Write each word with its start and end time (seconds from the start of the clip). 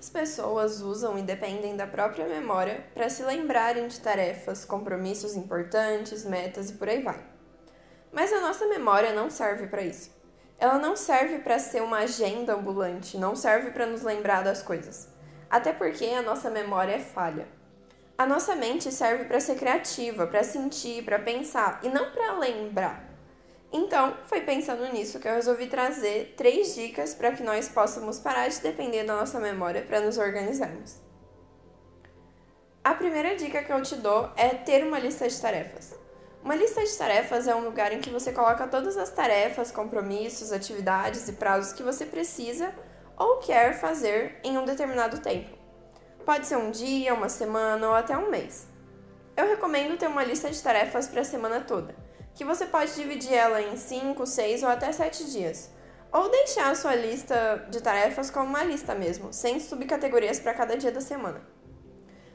muitas 0.00 0.08
pessoas 0.08 0.80
usam 0.80 1.18
e 1.18 1.22
dependem 1.22 1.76
da 1.76 1.86
própria 1.86 2.26
memória 2.26 2.86
para 2.94 3.10
se 3.10 3.22
lembrarem 3.22 3.86
de 3.86 4.00
tarefas, 4.00 4.64
compromissos 4.64 5.36
importantes, 5.36 6.24
metas 6.24 6.70
e 6.70 6.72
por 6.72 6.88
aí 6.88 7.02
vai. 7.02 7.22
Mas 8.10 8.32
a 8.32 8.40
nossa 8.40 8.64
memória 8.66 9.12
não 9.12 9.28
serve 9.28 9.66
para 9.66 9.82
isso. 9.82 10.10
Ela 10.58 10.78
não 10.78 10.96
serve 10.96 11.40
para 11.40 11.58
ser 11.58 11.82
uma 11.82 11.98
agenda 11.98 12.54
ambulante, 12.54 13.18
não 13.18 13.36
serve 13.36 13.72
para 13.72 13.84
nos 13.84 14.00
lembrar 14.00 14.42
das 14.42 14.62
coisas. 14.62 15.06
Até 15.50 15.70
porque 15.70 16.06
a 16.06 16.22
nossa 16.22 16.48
memória 16.48 16.94
é 16.94 16.98
falha. 16.98 17.46
A 18.16 18.24
nossa 18.24 18.56
mente 18.56 18.90
serve 18.90 19.26
para 19.26 19.38
ser 19.38 19.56
criativa, 19.56 20.26
para 20.26 20.42
sentir, 20.42 21.04
para 21.04 21.18
pensar 21.18 21.78
e 21.82 21.90
não 21.90 22.10
para 22.10 22.38
lembrar. 22.38 23.09
Então, 23.72 24.16
foi 24.24 24.40
pensando 24.40 24.84
nisso 24.92 25.20
que 25.20 25.28
eu 25.28 25.34
resolvi 25.34 25.68
trazer 25.68 26.34
três 26.36 26.74
dicas 26.74 27.14
para 27.14 27.32
que 27.32 27.42
nós 27.42 27.68
possamos 27.68 28.18
parar 28.18 28.48
de 28.48 28.60
depender 28.60 29.04
da 29.04 29.16
nossa 29.16 29.38
memória 29.38 29.82
para 29.82 30.00
nos 30.00 30.18
organizarmos. 30.18 30.96
A 32.82 32.94
primeira 32.94 33.36
dica 33.36 33.62
que 33.62 33.72
eu 33.72 33.80
te 33.82 33.94
dou 33.96 34.30
é 34.36 34.48
ter 34.48 34.84
uma 34.84 34.98
lista 34.98 35.28
de 35.28 35.40
tarefas. 35.40 35.94
Uma 36.42 36.56
lista 36.56 36.82
de 36.82 36.96
tarefas 36.96 37.46
é 37.46 37.54
um 37.54 37.62
lugar 37.62 37.92
em 37.92 38.00
que 38.00 38.10
você 38.10 38.32
coloca 38.32 38.66
todas 38.66 38.96
as 38.96 39.10
tarefas, 39.10 39.70
compromissos, 39.70 40.50
atividades 40.50 41.28
e 41.28 41.34
prazos 41.34 41.74
que 41.74 41.82
você 41.82 42.06
precisa 42.06 42.74
ou 43.16 43.36
quer 43.36 43.78
fazer 43.78 44.40
em 44.42 44.56
um 44.56 44.64
determinado 44.64 45.20
tempo. 45.20 45.50
Pode 46.24 46.46
ser 46.46 46.56
um 46.56 46.70
dia, 46.70 47.12
uma 47.12 47.28
semana 47.28 47.86
ou 47.86 47.94
até 47.94 48.16
um 48.16 48.30
mês. 48.30 48.66
Eu 49.36 49.46
recomendo 49.46 49.98
ter 49.98 50.06
uma 50.06 50.24
lista 50.24 50.50
de 50.50 50.62
tarefas 50.62 51.06
para 51.06 51.20
a 51.20 51.24
semana 51.24 51.60
toda, 51.60 51.94
que 52.34 52.44
você 52.44 52.66
pode 52.66 52.94
dividir 52.94 53.34
ela 53.34 53.60
em 53.60 53.76
5, 53.76 54.26
6 54.26 54.62
ou 54.62 54.68
até 54.68 54.92
7 54.92 55.30
dias. 55.30 55.70
Ou 56.12 56.28
deixar 56.28 56.70
a 56.70 56.74
sua 56.74 56.94
lista 56.94 57.66
de 57.70 57.80
tarefas 57.80 58.30
como 58.30 58.46
uma 58.46 58.64
lista 58.64 58.94
mesmo, 58.94 59.32
sem 59.32 59.60
subcategorias 59.60 60.40
para 60.40 60.54
cada 60.54 60.76
dia 60.76 60.90
da 60.90 61.00
semana. 61.00 61.40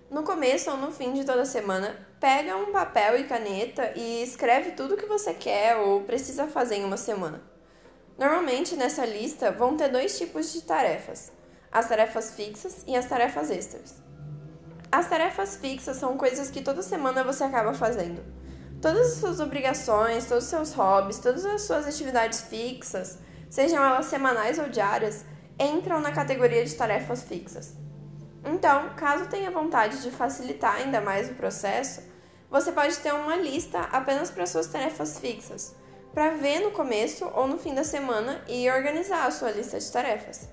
No 0.10 0.24
começo 0.24 0.70
ou 0.72 0.78
no 0.78 0.92
fim 0.92 1.14
de 1.14 1.26
toda 1.26 1.46
semana, 1.46 2.08
pega 2.20 2.56
um 2.56 2.72
papel 2.72 3.20
e 3.20 3.24
caneta 3.26 3.92
e 3.96 4.24
escreve 4.24 4.72
tudo 4.72 4.94
o 4.94 4.98
que 4.98 5.06
você 5.06 5.34
quer 5.34 5.76
ou 5.78 6.04
precisa 6.04 6.48
fazer 6.48 6.76
em 6.76 6.86
uma 6.86 6.96
semana. 6.96 7.42
Normalmente 8.18 8.76
nessa 8.78 9.06
lista 9.06 9.52
vão 9.52 9.76
ter 9.76 9.90
dois 9.90 10.18
tipos 10.18 10.54
de 10.54 10.62
tarefas: 10.62 11.34
as 11.72 11.90
tarefas 11.90 12.34
fixas 12.34 12.84
e 12.88 12.96
as 12.96 13.08
tarefas 13.08 13.50
extras. 13.50 13.96
As 14.92 15.10
tarefas 15.10 15.58
fixas 15.58 15.98
são 15.98 16.16
coisas 16.16 16.50
que 16.50 16.62
toda 16.62 16.82
semana 16.82 17.24
você 17.24 17.44
acaba 17.44 17.74
fazendo. 17.74 18.24
Todas 18.86 19.14
as 19.14 19.18
suas 19.18 19.40
obrigações, 19.40 20.28
todos 20.28 20.44
os 20.44 20.50
seus 20.52 20.74
hobbies, 20.74 21.18
todas 21.18 21.44
as 21.44 21.64
suas 21.64 21.88
atividades 21.88 22.42
fixas, 22.42 23.18
sejam 23.50 23.84
elas 23.84 24.06
semanais 24.06 24.60
ou 24.60 24.70
diárias, 24.70 25.26
entram 25.60 26.00
na 26.00 26.12
categoria 26.12 26.64
de 26.64 26.76
tarefas 26.76 27.24
fixas. 27.24 27.74
Então, 28.44 28.94
caso 28.96 29.26
tenha 29.28 29.50
vontade 29.50 30.04
de 30.04 30.12
facilitar 30.12 30.76
ainda 30.76 31.02
mais 31.02 31.32
o 31.32 31.34
processo, 31.34 32.04
você 32.48 32.72
pode 32.72 32.96
ter 33.00 33.12
uma 33.12 33.36
lista 33.36 33.80
apenas 33.92 34.30
para 34.30 34.46
suas 34.46 34.68
tarefas 34.68 35.18
fixas, 35.18 35.76
para 36.14 36.36
ver 36.36 36.60
no 36.60 36.70
começo 36.70 37.26
ou 37.34 37.48
no 37.48 37.58
fim 37.58 37.74
da 37.74 37.84
semana 37.84 38.44
e 38.48 38.70
organizar 38.70 39.26
a 39.26 39.32
sua 39.32 39.50
lista 39.50 39.80
de 39.80 39.92
tarefas. 39.92 40.48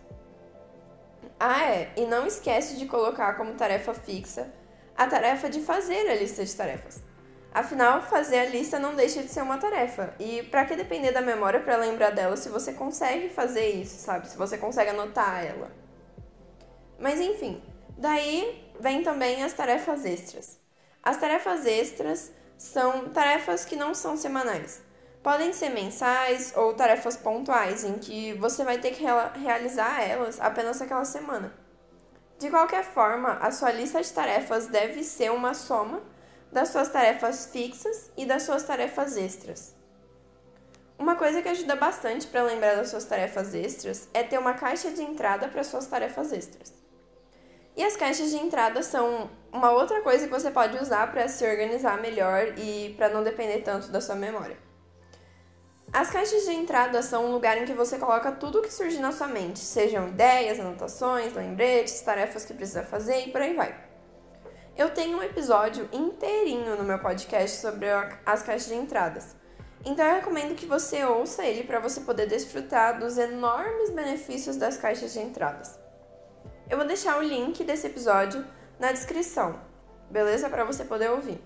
Ah, 1.38 1.66
é, 1.66 1.92
e 1.98 2.06
não 2.06 2.26
esquece 2.26 2.78
de 2.78 2.86
colocar 2.86 3.34
como 3.36 3.52
tarefa 3.52 3.92
fixa 3.92 4.50
a 4.96 5.06
tarefa 5.06 5.50
de 5.50 5.60
fazer 5.60 6.08
a 6.08 6.14
lista 6.14 6.42
de 6.42 6.56
tarefas. 6.56 7.11
Afinal, 7.54 8.02
fazer 8.02 8.38
a 8.38 8.46
lista 8.46 8.78
não 8.78 8.94
deixa 8.94 9.22
de 9.22 9.28
ser 9.28 9.42
uma 9.42 9.58
tarefa. 9.58 10.14
E 10.18 10.42
para 10.44 10.64
que 10.64 10.74
depender 10.76 11.12
da 11.12 11.20
memória 11.20 11.60
para 11.60 11.76
lembrar 11.76 12.10
dela 12.10 12.36
se 12.36 12.48
você 12.48 12.72
consegue 12.72 13.28
fazer 13.28 13.68
isso, 13.68 13.98
sabe? 13.98 14.28
Se 14.28 14.36
você 14.36 14.56
consegue 14.56 14.90
anotar 14.90 15.44
ela. 15.44 15.70
Mas 16.98 17.20
enfim, 17.20 17.62
Daí 18.02 18.68
vem 18.80 19.04
também 19.04 19.44
as 19.44 19.52
tarefas 19.52 20.04
extras. 20.04 20.58
As 21.00 21.18
tarefas 21.18 21.64
extras 21.66 22.32
são 22.58 23.10
tarefas 23.10 23.64
que 23.64 23.76
não 23.76 23.94
são 23.94 24.16
semanais. 24.16 24.82
Podem 25.22 25.52
ser 25.52 25.68
mensais 25.68 26.52
ou 26.56 26.74
tarefas 26.74 27.16
pontuais, 27.16 27.84
em 27.84 27.98
que 28.00 28.32
você 28.34 28.64
vai 28.64 28.78
ter 28.78 28.90
que 28.90 29.04
realizar 29.38 30.02
elas 30.02 30.40
apenas 30.40 30.82
aquela 30.82 31.04
semana. 31.04 31.54
De 32.40 32.50
qualquer 32.50 32.82
forma, 32.82 33.34
a 33.34 33.52
sua 33.52 33.70
lista 33.70 34.02
de 34.02 34.12
tarefas 34.12 34.66
deve 34.66 35.04
ser 35.04 35.30
uma 35.30 35.54
soma 35.54 36.02
das 36.52 36.68
suas 36.68 36.90
tarefas 36.90 37.46
fixas 37.46 38.10
e 38.16 38.26
das 38.26 38.42
suas 38.42 38.62
tarefas 38.62 39.16
extras. 39.16 39.74
Uma 40.98 41.16
coisa 41.16 41.40
que 41.42 41.48
ajuda 41.48 41.74
bastante 41.74 42.26
para 42.26 42.42
lembrar 42.42 42.76
das 42.76 42.90
suas 42.90 43.04
tarefas 43.04 43.54
extras 43.54 44.08
é 44.12 44.22
ter 44.22 44.38
uma 44.38 44.54
caixa 44.54 44.90
de 44.90 45.02
entrada 45.02 45.48
para 45.48 45.64
suas 45.64 45.86
tarefas 45.86 46.32
extras. 46.32 46.72
E 47.74 47.82
as 47.82 47.96
caixas 47.96 48.30
de 48.30 48.36
entrada 48.36 48.82
são 48.82 49.30
uma 49.50 49.72
outra 49.72 50.02
coisa 50.02 50.26
que 50.26 50.32
você 50.32 50.50
pode 50.50 50.76
usar 50.76 51.10
para 51.10 51.26
se 51.26 51.44
organizar 51.44 52.00
melhor 52.00 52.56
e 52.58 52.94
para 52.98 53.08
não 53.08 53.24
depender 53.24 53.62
tanto 53.62 53.88
da 53.88 54.00
sua 54.00 54.14
memória. 54.14 54.56
As 55.90 56.10
caixas 56.10 56.44
de 56.44 56.52
entrada 56.52 57.02
são 57.02 57.26
um 57.26 57.32
lugar 57.32 57.56
em 57.56 57.64
que 57.64 57.72
você 57.72 57.98
coloca 57.98 58.30
tudo 58.30 58.58
o 58.58 58.62
que 58.62 58.72
surge 58.72 58.98
na 58.98 59.10
sua 59.10 59.26
mente, 59.26 59.58
sejam 59.58 60.08
ideias, 60.08 60.60
anotações, 60.60 61.34
lembretes, 61.34 62.00
tarefas 62.02 62.44
que 62.44 62.54
precisa 62.54 62.82
fazer 62.82 63.26
e 63.26 63.32
por 63.32 63.40
aí 63.40 63.54
vai. 63.54 63.91
Eu 64.74 64.88
tenho 64.88 65.18
um 65.18 65.22
episódio 65.22 65.86
inteirinho 65.92 66.76
no 66.76 66.82
meu 66.82 66.98
podcast 66.98 67.60
sobre 67.60 67.86
as 68.24 68.42
caixas 68.42 68.68
de 68.68 68.74
entradas. 68.74 69.36
Então 69.84 70.02
eu 70.06 70.14
recomendo 70.14 70.54
que 70.54 70.64
você 70.64 71.04
ouça 71.04 71.44
ele 71.44 71.64
para 71.64 71.78
você 71.78 72.00
poder 72.00 72.26
desfrutar 72.26 72.98
dos 72.98 73.18
enormes 73.18 73.90
benefícios 73.90 74.56
das 74.56 74.78
caixas 74.78 75.12
de 75.12 75.20
entradas. 75.20 75.78
Eu 76.70 76.78
vou 76.78 76.86
deixar 76.86 77.18
o 77.18 77.22
link 77.22 77.62
desse 77.64 77.86
episódio 77.86 78.46
na 78.78 78.92
descrição, 78.92 79.60
beleza? 80.10 80.48
Para 80.48 80.64
você 80.64 80.84
poder 80.84 81.10
ouvir. 81.10 81.38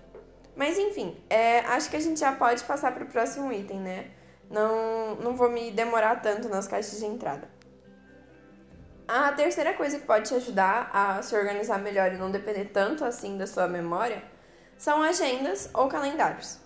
Mas 0.55 0.79
enfim, 0.79 1.21
é, 1.29 1.59
acho 1.59 1.89
que 1.89 1.97
a 1.97 2.01
gente 2.01 2.21
já 2.21 2.31
pode 2.31 2.63
passar 2.63 2.93
para 2.93 3.03
o 3.03 3.07
próximo 3.07 3.51
item, 3.51 3.81
né? 3.81 4.11
Não, 4.49 5.15
não 5.15 5.35
vou 5.35 5.51
me 5.51 5.69
demorar 5.69 6.21
tanto 6.21 6.47
nas 6.47 6.65
caixas 6.65 6.99
de 6.99 7.05
entrada. 7.05 7.56
A 9.07 9.31
terceira 9.31 9.73
coisa 9.73 9.97
que 9.97 10.05
pode 10.05 10.27
te 10.27 10.35
ajudar 10.35 10.89
a 10.91 11.21
se 11.21 11.33
organizar 11.33 11.79
melhor 11.79 12.11
e 12.11 12.17
não 12.17 12.29
depender 12.29 12.65
tanto 12.65 13.05
assim 13.05 13.37
da 13.37 13.47
sua 13.47 13.65
memória 13.65 14.21
são 14.77 15.01
agendas 15.01 15.69
ou 15.73 15.87
calendários. 15.87 16.59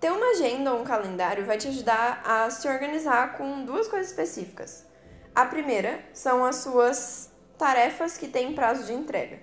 Ter 0.00 0.10
uma 0.10 0.30
agenda 0.30 0.72
ou 0.72 0.80
um 0.80 0.84
calendário 0.84 1.44
vai 1.44 1.58
te 1.58 1.68
ajudar 1.68 2.22
a 2.24 2.48
se 2.48 2.66
organizar 2.66 3.36
com 3.36 3.66
duas 3.66 3.86
coisas 3.86 4.08
específicas. 4.08 4.86
A 5.34 5.44
primeira 5.44 6.00
são 6.14 6.42
as 6.42 6.56
suas 6.56 7.30
tarefas 7.58 8.16
que 8.16 8.28
têm 8.28 8.54
prazo 8.54 8.84
de 8.84 8.94
entrega. 8.94 9.38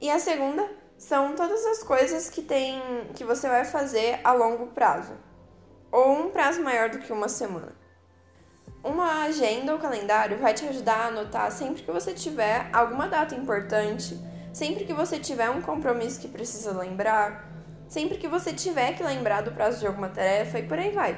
E 0.00 0.10
a 0.10 0.18
segunda 0.18 0.66
são 0.96 1.34
todas 1.34 1.62
as 1.66 1.82
coisas 1.82 2.30
que 2.30 2.40
tem 2.40 2.80
que 3.14 3.22
você 3.22 3.46
vai 3.48 3.66
fazer 3.66 4.18
a 4.24 4.32
longo 4.32 4.68
prazo, 4.68 5.12
ou 5.92 6.10
um 6.12 6.30
prazo 6.30 6.62
maior 6.62 6.88
do 6.88 7.00
que 7.00 7.12
uma 7.12 7.28
semana. 7.28 7.74
Uma 8.82 9.24
agenda 9.24 9.74
ou 9.74 9.78
calendário 9.78 10.38
vai 10.38 10.54
te 10.54 10.64
ajudar 10.64 10.96
a 10.96 11.06
anotar 11.08 11.52
sempre 11.52 11.82
que 11.82 11.90
você 11.90 12.14
tiver 12.14 12.70
alguma 12.72 13.06
data 13.06 13.34
importante, 13.34 14.18
sempre 14.54 14.84
que 14.84 14.94
você 14.94 15.18
tiver 15.18 15.50
um 15.50 15.60
compromisso 15.60 16.18
que 16.18 16.28
precisa 16.28 16.72
lembrar, 16.72 17.46
sempre 17.86 18.16
que 18.16 18.26
você 18.26 18.54
tiver 18.54 18.96
que 18.96 19.02
lembrar 19.02 19.42
do 19.42 19.52
prazo 19.52 19.80
de 19.80 19.86
alguma 19.86 20.08
tarefa 20.08 20.58
e 20.58 20.62
por 20.62 20.78
aí 20.78 20.92
vai. 20.92 21.14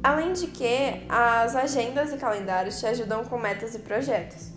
Além 0.00 0.32
de 0.32 0.46
que, 0.46 1.04
as 1.08 1.56
agendas 1.56 2.12
e 2.12 2.18
calendários 2.18 2.78
te 2.78 2.86
ajudam 2.86 3.24
com 3.24 3.36
metas 3.36 3.74
e 3.74 3.80
projetos. 3.80 4.52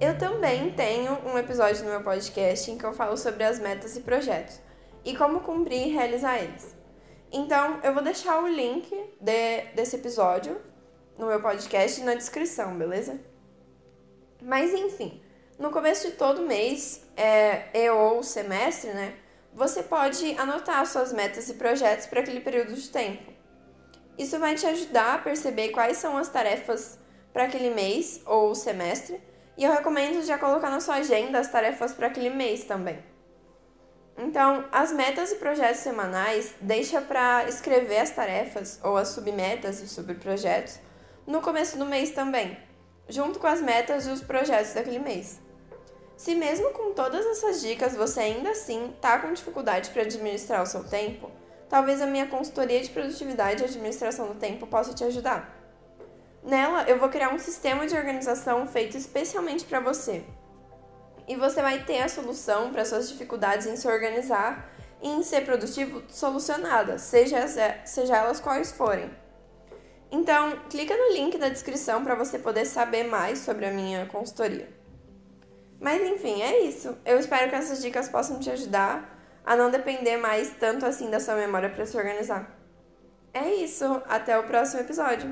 Eu 0.00 0.16
também 0.16 0.70
tenho 0.70 1.18
um 1.26 1.36
episódio 1.36 1.84
no 1.84 1.90
meu 1.90 2.02
podcast 2.02 2.70
em 2.70 2.78
que 2.78 2.84
eu 2.84 2.94
falo 2.94 3.16
sobre 3.16 3.44
as 3.44 3.58
metas 3.58 3.94
e 3.94 4.00
projetos 4.00 4.58
e 5.04 5.14
como 5.14 5.40
cumprir 5.40 5.88
e 5.88 5.90
realizar 5.90 6.38
eles. 6.38 6.74
Então, 7.30 7.80
eu 7.82 7.92
vou 7.92 8.02
deixar 8.02 8.42
o 8.42 8.48
link 8.48 8.88
de, 9.20 9.62
desse 9.74 9.96
episódio 9.96 10.56
no 11.18 11.26
meu 11.26 11.40
podcast 11.40 12.00
na 12.02 12.14
descrição, 12.14 12.76
beleza? 12.76 13.20
Mas 14.42 14.72
enfim, 14.72 15.22
no 15.58 15.70
começo 15.70 16.08
de 16.08 16.16
todo 16.16 16.42
mês 16.42 17.02
é, 17.16 17.68
e 17.72 17.90
ou 17.90 18.22
semestre, 18.22 18.92
né? 18.92 19.14
Você 19.52 19.82
pode 19.82 20.36
anotar 20.38 20.84
suas 20.86 21.12
metas 21.12 21.48
e 21.48 21.54
projetos 21.54 22.06
para 22.06 22.20
aquele 22.20 22.40
período 22.40 22.74
de 22.74 22.88
tempo. 22.88 23.32
Isso 24.18 24.38
vai 24.38 24.54
te 24.54 24.66
ajudar 24.66 25.14
a 25.14 25.18
perceber 25.18 25.70
quais 25.70 25.96
são 25.96 26.16
as 26.16 26.28
tarefas 26.28 26.98
para 27.32 27.44
aquele 27.44 27.70
mês 27.70 28.20
ou 28.26 28.54
semestre 28.54 29.20
e 29.56 29.64
eu 29.64 29.72
recomendo 29.72 30.24
já 30.24 30.36
colocar 30.36 30.70
na 30.70 30.80
sua 30.80 30.96
agenda 30.96 31.38
as 31.38 31.50
tarefas 31.50 31.92
para 31.92 32.08
aquele 32.08 32.30
mês 32.30 32.64
também. 32.64 32.98
Então, 34.16 34.64
as 34.70 34.92
metas 34.92 35.32
e 35.32 35.36
projetos 35.36 35.80
semanais, 35.80 36.54
deixa 36.60 37.00
para 37.00 37.48
escrever 37.48 37.98
as 37.98 38.10
tarefas 38.10 38.78
ou 38.82 38.96
as 38.96 39.08
submetas 39.08 39.80
e 39.80 39.88
subprojetos 39.88 40.78
no 41.26 41.40
começo 41.40 41.78
do 41.78 41.86
mês 41.86 42.10
também, 42.10 42.56
junto 43.08 43.38
com 43.38 43.46
as 43.46 43.60
metas 43.60 44.06
e 44.06 44.10
os 44.10 44.20
projetos 44.20 44.74
daquele 44.74 44.98
mês. 44.98 45.40
Se 46.16 46.34
mesmo 46.34 46.70
com 46.70 46.92
todas 46.92 47.24
essas 47.26 47.60
dicas 47.60 47.96
você 47.96 48.20
ainda 48.20 48.50
assim 48.50 48.94
tá 49.00 49.18
com 49.18 49.32
dificuldade 49.32 49.90
para 49.90 50.02
administrar 50.02 50.62
o 50.62 50.66
seu 50.66 50.84
tempo, 50.84 51.30
talvez 51.68 52.00
a 52.00 52.06
minha 52.06 52.26
consultoria 52.26 52.80
de 52.80 52.90
produtividade 52.90 53.62
e 53.62 53.64
administração 53.64 54.28
do 54.28 54.34
tempo 54.34 54.66
possa 54.66 54.94
te 54.94 55.02
ajudar. 55.04 55.60
Nela, 56.42 56.84
eu 56.84 56.98
vou 56.98 57.08
criar 57.08 57.30
um 57.30 57.38
sistema 57.38 57.86
de 57.86 57.96
organização 57.96 58.66
feito 58.66 58.96
especialmente 58.96 59.64
para 59.64 59.80
você. 59.80 60.22
E 61.26 61.36
você 61.36 61.62
vai 61.62 61.84
ter 61.84 62.02
a 62.02 62.08
solução 62.08 62.70
para 62.70 62.84
suas 62.84 63.08
dificuldades 63.08 63.66
em 63.66 63.76
se 63.76 63.88
organizar 63.88 64.70
e 65.02 65.08
em 65.08 65.22
ser 65.22 65.44
produtivo 65.44 66.02
solucionadas, 66.08 67.00
seja, 67.00 67.46
seja 67.84 68.16
elas 68.16 68.40
quais 68.40 68.72
forem. 68.72 69.10
Então, 70.10 70.58
clica 70.70 70.96
no 70.96 71.12
link 71.12 71.36
da 71.38 71.48
descrição 71.48 72.04
para 72.04 72.14
você 72.14 72.38
poder 72.38 72.64
saber 72.64 73.04
mais 73.04 73.40
sobre 73.40 73.66
a 73.66 73.70
minha 73.72 74.06
consultoria. 74.06 74.68
Mas 75.80 76.02
enfim, 76.02 76.40
é 76.40 76.60
isso. 76.60 76.96
Eu 77.04 77.18
espero 77.18 77.50
que 77.50 77.56
essas 77.56 77.82
dicas 77.82 78.08
possam 78.08 78.38
te 78.38 78.50
ajudar 78.50 79.14
a 79.44 79.54
não 79.54 79.70
depender 79.70 80.16
mais 80.16 80.50
tanto 80.58 80.86
assim 80.86 81.10
da 81.10 81.20
sua 81.20 81.34
memória 81.34 81.68
para 81.68 81.84
se 81.84 81.96
organizar. 81.96 82.58
É 83.32 83.52
isso, 83.52 83.84
até 84.08 84.38
o 84.38 84.44
próximo 84.44 84.80
episódio. 84.80 85.28